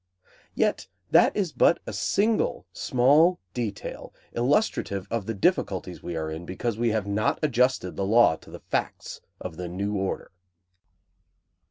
Yet 0.55 0.87
that 1.11 1.35
is 1.37 1.51
but 1.51 1.79
a 1.85 1.93
single 1.93 2.65
small 2.73 3.39
detail 3.53 4.15
illustrative 4.33 5.05
of 5.11 5.27
the 5.27 5.35
difficulties 5.35 6.01
we 6.01 6.15
are 6.15 6.31
in 6.31 6.43
because 6.43 6.75
we 6.75 6.89
have 6.89 7.05
not 7.05 7.37
adjusted 7.43 7.97
the 7.97 8.03
law 8.05 8.35
to 8.37 8.49
the 8.49 8.61
facts 8.71 9.21
of 9.39 9.57
the 9.57 9.67
new 9.67 9.93
order. 9.95 10.31